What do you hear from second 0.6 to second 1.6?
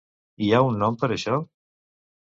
un nom per a això?